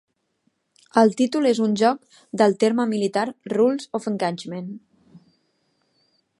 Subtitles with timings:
[1.01, 4.75] El títol és un joc del terme militar Rules of engagement.